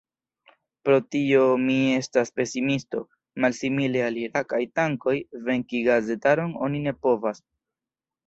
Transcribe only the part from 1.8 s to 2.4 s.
estas